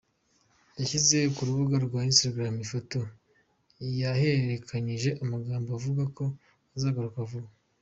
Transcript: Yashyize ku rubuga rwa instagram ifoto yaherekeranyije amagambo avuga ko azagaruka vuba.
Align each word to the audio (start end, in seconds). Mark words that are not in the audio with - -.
Yashyize 0.77 1.17
ku 1.35 1.41
rubuga 1.47 1.75
rwa 1.85 1.99
instagram 2.11 2.53
ifoto 2.65 2.99
yaherekeranyije 4.01 5.09
amagambo 5.23 5.67
avuga 5.77 6.03
ko 6.17 6.23
azagaruka 6.75 7.19
vuba. 7.29 7.49